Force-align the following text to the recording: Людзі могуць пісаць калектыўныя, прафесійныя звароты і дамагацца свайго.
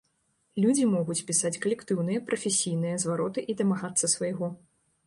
Людзі 0.63 0.87
могуць 0.93 1.17
пісаць 1.27 1.53
калектыўныя, 1.65 2.25
прафесійныя 2.31 2.95
звароты 3.05 3.39
і 3.53 3.59
дамагацца 3.63 4.13
свайго. 4.17 4.57